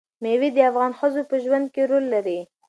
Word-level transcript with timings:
مېوې 0.21 0.49
د 0.53 0.57
افغان 0.69 0.91
ښځو 0.99 1.21
په 1.29 1.35
ژوند 1.43 1.65
کې 1.73 1.81
رول 1.89 2.05
لري. 2.13 2.39